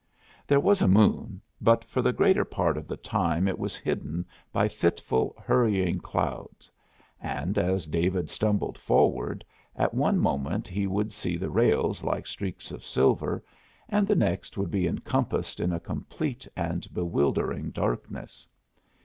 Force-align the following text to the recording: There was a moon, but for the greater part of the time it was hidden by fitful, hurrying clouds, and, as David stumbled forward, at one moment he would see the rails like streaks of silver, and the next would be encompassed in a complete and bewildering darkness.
There 0.47 0.59
was 0.59 0.81
a 0.81 0.87
moon, 0.87 1.41
but 1.61 1.85
for 1.85 2.01
the 2.01 2.11
greater 2.11 2.43
part 2.43 2.75
of 2.75 2.87
the 2.87 2.97
time 2.97 3.47
it 3.47 3.59
was 3.59 3.77
hidden 3.77 4.25
by 4.51 4.67
fitful, 4.67 5.35
hurrying 5.37 5.99
clouds, 5.99 6.71
and, 7.21 7.55
as 7.55 7.85
David 7.85 8.27
stumbled 8.27 8.79
forward, 8.79 9.45
at 9.75 9.93
one 9.93 10.17
moment 10.17 10.67
he 10.67 10.87
would 10.87 11.11
see 11.11 11.37
the 11.37 11.51
rails 11.51 12.03
like 12.03 12.25
streaks 12.25 12.71
of 12.71 12.83
silver, 12.83 13.43
and 13.89 14.07
the 14.07 14.15
next 14.15 14.57
would 14.57 14.71
be 14.71 14.87
encompassed 14.87 15.59
in 15.59 15.71
a 15.71 15.79
complete 15.79 16.47
and 16.55 16.91
bewildering 16.95 17.69
darkness. 17.69 18.47